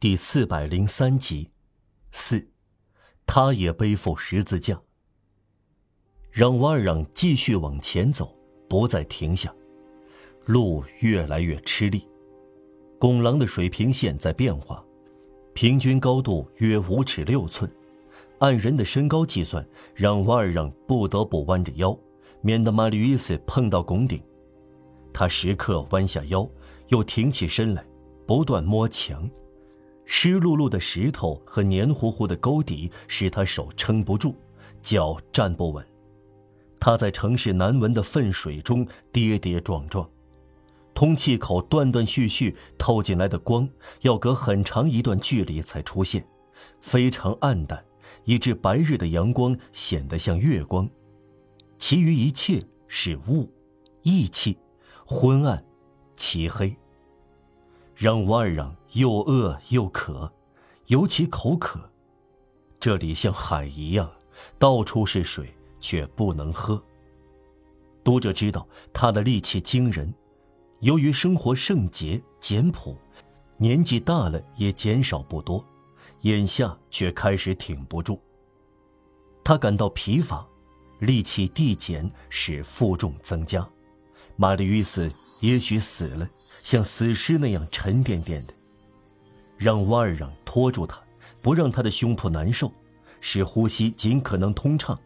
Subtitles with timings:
[0.00, 1.50] 第四百零三集，
[2.10, 2.48] 四，
[3.26, 4.80] 他也背负十字架。
[6.30, 8.34] 让瓦尔让继续往前走，
[8.66, 9.54] 不再停下，
[10.46, 12.08] 路越来越吃力。
[12.98, 14.82] 拱廊的水平线在变化，
[15.52, 17.70] 平均高度约五尺六寸，
[18.38, 19.62] 按人的身高计算，
[19.94, 21.94] 让瓦尔让不得不弯着腰，
[22.40, 24.18] 免得马吕伊斯碰到拱顶。
[25.12, 26.48] 他时刻弯下腰，
[26.88, 27.84] 又挺起身来，
[28.26, 29.30] 不断摸墙。
[30.12, 34.34] 湿漉漉的石头和黏糊糊的沟底使他手撑不住，
[34.82, 35.86] 脚站不稳。
[36.80, 40.10] 他在城市难闻的粪水中跌跌撞撞，
[40.94, 43.68] 通气口断断续续透进来的光
[44.00, 46.26] 要隔很长一段距离才出现，
[46.80, 47.84] 非常暗淡，
[48.24, 50.90] 以致白日的阳光显得像月光。
[51.78, 53.48] 其余一切是雾、
[54.02, 54.58] 异气、
[55.06, 55.64] 昏暗、
[56.16, 56.76] 漆黑。
[57.94, 60.32] 让瓦尔让又饿又渴，
[60.86, 61.90] 尤其口渴。
[62.78, 64.10] 这里像海一样，
[64.58, 66.82] 到处是水，却不能喝。
[68.02, 70.12] 读者知道他的力气惊人，
[70.80, 72.96] 由于生活圣洁简朴，
[73.58, 75.64] 年纪大了也减少不多，
[76.22, 78.18] 眼下却开始挺不住。
[79.44, 80.46] 他感到疲乏，
[81.00, 83.68] 力气递减使负重增加。
[84.36, 85.10] 玛丽与斯
[85.46, 88.54] 也许死了，像死尸那样沉甸甸的。
[89.60, 90.98] 让瓦尔让拖住他，
[91.42, 92.72] 不让他的胸脯难受，
[93.20, 94.98] 使呼吸尽可能通畅。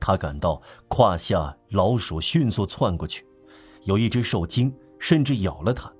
[0.00, 3.24] 他感到胯下老鼠迅速窜过去，
[3.84, 5.92] 有一只受惊，甚至咬了他。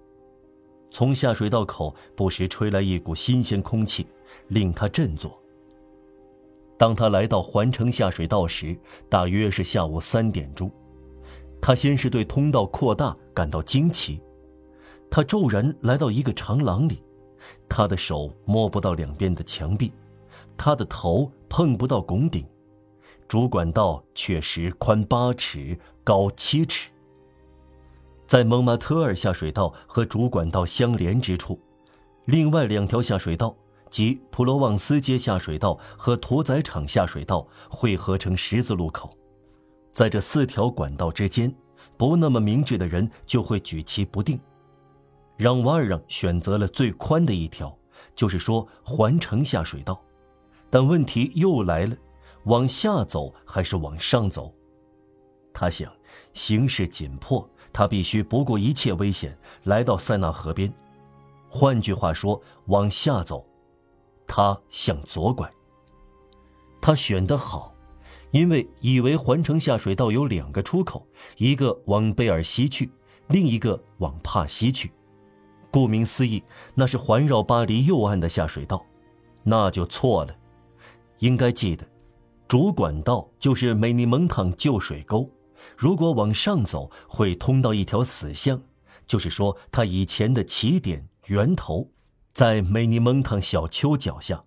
[0.91, 4.09] 从下水道口不时吹来一股新鲜空气，
[4.49, 5.41] 令他振作。
[6.77, 8.77] 当他来到环城下水道时，
[9.09, 10.69] 大约是下午三点钟。
[11.61, 14.21] 他先是对通道扩大感到惊奇，
[15.09, 17.03] 他骤然来到一个长廊里，
[17.69, 19.93] 他的手摸不到两边的墙壁，
[20.57, 22.47] 他的头碰不到拱顶，
[23.29, 26.91] 主管道确实宽八尺，高七尺。
[28.27, 31.61] 在蒙马特尔下水道和主管道相连之处，
[32.25, 33.57] 另外两条下水道
[33.89, 39.17] 即普罗旺斯街下水道和屠宰场下水道汇合成十字路口。
[39.93, 41.55] 在这四条管道之间，
[41.97, 44.39] 不那么明智的人就会举棋不定。
[45.37, 47.77] 让瓦尔让选择了最宽的一条，
[48.15, 50.01] 就是说环城下水道。
[50.71, 51.97] 但问题又来了：
[52.45, 54.53] 往下走还是往上走？
[55.53, 55.93] 他想，
[56.33, 60.73] 形势紧迫，他必须不顾一切危险来到塞纳河边。
[61.49, 63.47] 换句话说，往下走。
[64.27, 65.51] 他向左拐。
[66.81, 67.73] 他选得好。
[68.33, 72.91] 因为以为环城下水道有两个出口，一个往贝尔西去，
[73.29, 74.93] 另一个往帕西去。
[75.77, 76.43] 顾名思义，
[76.75, 78.83] 那是环绕巴黎右岸的下水道，
[79.43, 80.35] 那就错了。
[81.19, 81.87] 应该记得，
[82.49, 85.31] 主管道就是美尼蒙坦旧水沟。
[85.77, 88.59] 如果往上走，会通到一条死巷，
[89.07, 91.91] 就是说，它以前的起点源头
[92.33, 94.45] 在美尼蒙坦小丘脚下。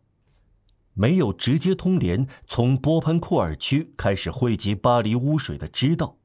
[0.95, 6.17] 没有直接通连从波潘库尔区开始汇集巴黎污水的支道，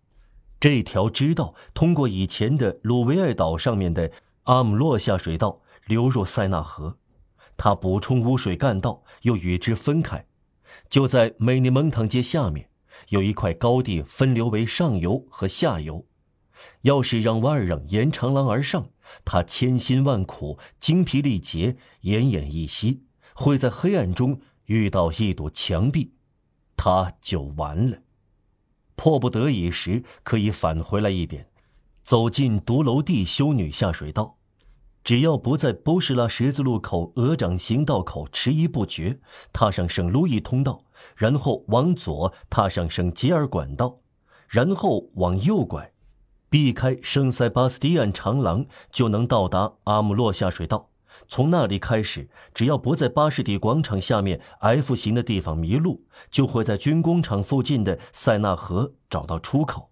[0.58, 4.10] 这条支道通过以前的鲁维埃岛上面的
[4.44, 6.96] 阿姆洛下水道流入塞纳河，
[7.56, 10.26] 它补充污水干道又与之分开，
[10.88, 12.70] 就在梅尼蒙唐街下面
[13.08, 16.06] 有一块高地分流为上游和下游。
[16.82, 18.88] 要是让瓦尔让沿长廊而上，
[19.24, 23.02] 他千辛万苦、精疲力竭、奄奄一息，
[23.34, 24.40] 会在黑暗中。
[24.66, 26.14] 遇到一堵墙壁，
[26.74, 27.98] 他就完了。
[28.96, 31.50] 迫不得已时，可以返回来一点，
[32.04, 34.36] 走进独楼地修女下水道。
[35.02, 39.18] 只要不在波士拉十字路口鹅掌行道口迟疑不决，
[39.52, 40.82] 踏上圣路易通道，
[41.16, 43.98] 然后往左踏上圣吉尔管道，
[44.48, 45.92] 然后往右拐，
[46.48, 50.88] 避开圣塞巴斯蒂安长廊，就能到达阿姆洛下水道。
[51.28, 59.90] 从那里开始，只要不在巴士底广场下面 F 型的地方迷路，就会在军工厂附近的塞纳河找到出口。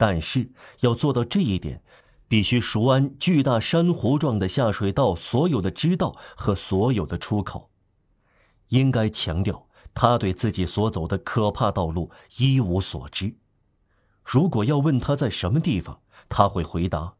[0.00, 0.50] 但是
[0.80, 1.82] 要做到这一点，
[2.26, 7.68] 必须熟谙巨大珊瑚状的下水道所有的支道和所有的出口。
[8.68, 13.36] 应该强调，他对自己所走的可怕道路一无所知。
[14.24, 16.00] 如果要问他在什么地方，
[16.30, 17.16] 他会回答：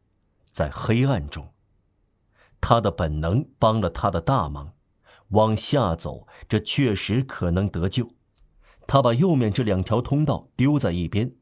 [0.49, 1.53] 在黑暗中。
[2.59, 4.73] 他的本能帮了他的大忙，
[5.29, 8.09] 往下走，这确实可能得救。
[8.87, 11.35] 他把右面这两条通道丢在一边，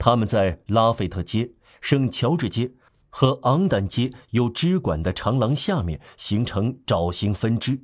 [0.00, 1.52] 他们在拉斐特街、
[1.82, 2.72] 圣乔治街
[3.10, 7.82] 和昂丹街有支管的长廊下面形成爪形分支，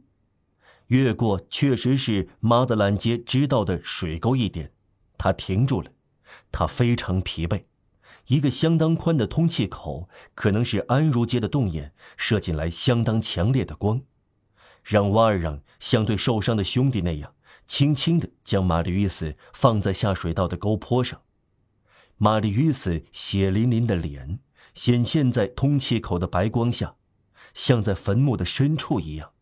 [0.86, 4.72] 越过确实是马德兰街知道的水沟一点，
[5.18, 5.90] 他停住了。
[6.50, 7.64] 他非常疲惫，
[8.28, 14.00] 一个相当宽的通气口可能是安如街的洞眼，射进来相当强烈的光，
[14.82, 17.34] 让瓦尔让像对受伤的兄弟那样，
[17.66, 21.20] 轻轻地将玛丽·斯放在下水道的沟坡上。
[22.16, 24.40] 玛丽·斯血淋淋的脸
[24.74, 26.96] 显现在通气口的白光下，
[27.54, 29.32] 像在坟墓的深处一样。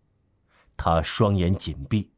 [0.76, 2.10] 他双眼紧闭，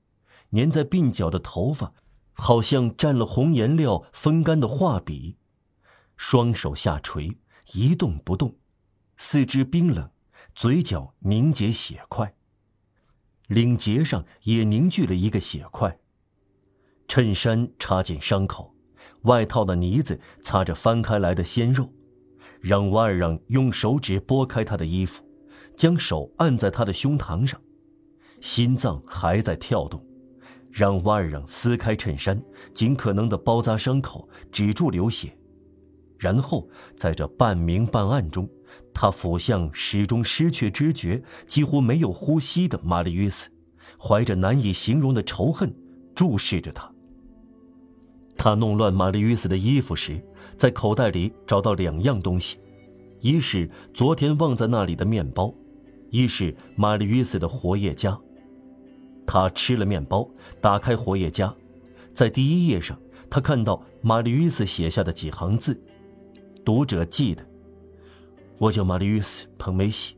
[0.52, 1.92] 粘在鬓角的头发。
[2.38, 5.38] 好像蘸了红颜料风干的画笔，
[6.18, 7.38] 双手下垂，
[7.72, 8.58] 一动不动，
[9.16, 10.10] 四肢冰冷，
[10.54, 12.34] 嘴角凝结血块，
[13.46, 15.98] 领结上也凝聚了一个血块。
[17.08, 18.75] 衬衫插进伤口，
[19.26, 21.92] 外套的呢子擦着翻开来的鲜肉，
[22.60, 25.22] 让瓦尔让用手指拨开他的衣服，
[25.76, 27.60] 将手按在他的胸膛上，
[28.40, 30.04] 心脏还在跳动。
[30.70, 32.38] 让瓦尔让撕开衬衫，
[32.74, 35.34] 尽可能的包扎伤口，止住流血，
[36.18, 38.46] 然后在这半明半暗中，
[38.92, 43.48] 他俯向始终失去知觉、几乎没有呼吸的玛丽约斯，
[43.98, 45.74] 怀着难以形容的仇恨
[46.14, 46.92] 注视着他。
[48.36, 50.22] 他弄乱玛丽约斯的衣服时，
[50.56, 52.58] 在口袋里找到两样东西：
[53.20, 55.52] 一是昨天忘在那里的面包，
[56.10, 58.18] 一是玛丽约斯的活页夹。
[59.26, 60.28] 他吃了面包，
[60.60, 61.52] 打开活页夹，
[62.12, 62.96] 在第一页上，
[63.28, 65.82] 他看到玛丽·乌斯写下的几行字。
[66.64, 67.44] 读者记得
[68.58, 70.16] ：“我叫玛丽·乌斯·彭梅西，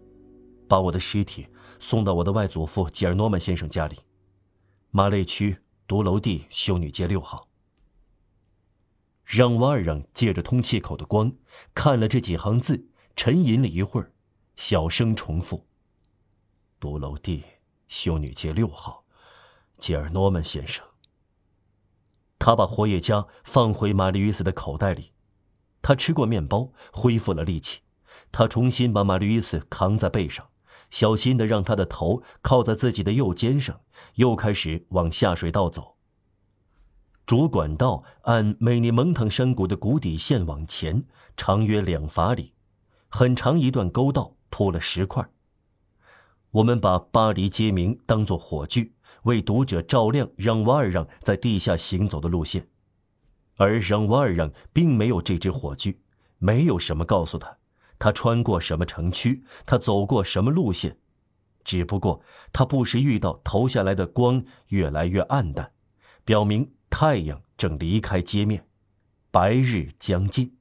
[0.68, 1.46] 把我的尸体
[1.78, 3.96] 送到我的外祖父吉尔诺曼先生家里，
[4.90, 5.56] 马累区
[5.86, 7.47] 独楼地修女街六号。”
[9.28, 11.30] 让瓦尔让借着通气口的光
[11.75, 14.10] 看了这几行字，沉吟了一会儿，
[14.56, 15.66] 小声重复
[16.80, 17.44] ：“独楼地。”
[17.88, 19.04] 修女街六号，
[19.76, 20.82] 吉尔诺曼先生。
[22.38, 25.12] 他把活页夹放回玛丽·约斯的口袋里。
[25.82, 27.80] 他吃过面包，恢复了力气。
[28.32, 30.48] 他重新把玛丽·约斯扛在背上，
[30.88, 33.82] 小心地让他的头靠在自己的右肩上，
[34.14, 35.97] 又开始往下水道走。
[37.28, 41.04] 主管道按美尼蒙腾山谷的谷底线往前，
[41.36, 42.54] 长约两法里，
[43.10, 45.28] 很长一段沟道铺了石块。
[46.52, 48.94] 我们把巴黎街名当作火炬，
[49.25, 52.66] 为读者照亮让瓦尔让在地下行走的路线，
[53.56, 56.00] 而让瓦尔让并没有这支火炬，
[56.38, 57.58] 没有什么告诉他，
[57.98, 60.96] 他穿过什么城区，他走过什么路线，
[61.62, 62.22] 只不过
[62.54, 65.72] 他不时遇到投下来的光越来越暗淡，
[66.25, 68.66] 表明太阳正离开街面，
[69.30, 70.56] 白日将近，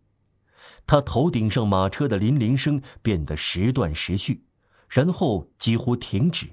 [0.85, 4.45] 他头顶上马车的铃铃声变得时断时续。
[4.87, 6.49] 然后几乎停止，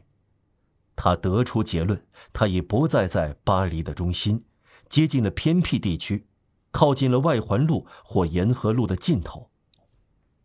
[0.97, 2.03] 他得出结论：
[2.33, 4.47] 他已不再在巴黎的中心，
[4.89, 6.29] 接近了偏僻地区，
[6.71, 9.51] 靠近了外环路或沿河路的尽头。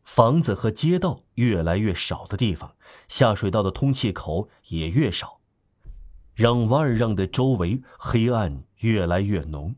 [0.04, 2.76] 房子和街道越来越少的地方，
[3.08, 5.39] 下水道的通气口也越少，
[6.40, 9.76] 让瓦尔让的周围黑暗越来越浓。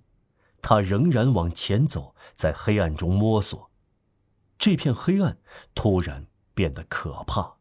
[0.61, 3.71] 他仍然往前走，在黑暗中摸索。
[4.59, 5.39] 这片黑暗
[5.73, 7.55] 突然变得可怕。